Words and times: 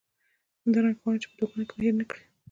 همدارنګه 0.63 0.99
غواړم 1.03 1.19
چې 1.21 1.27
په 1.29 1.35
دعاګانو 1.39 1.67
کې 1.69 1.75
مې 1.77 1.83
هیر 1.85 1.95
نه 1.99 2.05
کړئ. 2.09 2.23